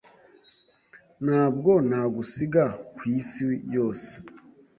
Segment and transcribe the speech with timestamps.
[1.25, 2.63] Ntabwo nagusiga
[2.95, 4.11] ku isi yose.